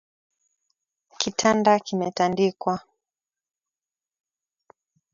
[1.19, 2.75] Kitanda kimetandikwa